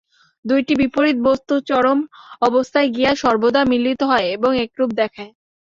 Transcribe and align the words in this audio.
দুইটি 0.45 0.73
বিপরীত 0.81 1.17
বস্তু 1.27 1.53
চরম 1.69 1.99
অবস্থায় 2.41 2.89
গিয়া 2.95 3.11
সর্বদা 3.15 3.61
মিলিত 3.71 3.99
হয় 4.03 4.27
এবং 4.35 4.51
একরূপ 4.65 4.89
দেখায়। 4.99 5.31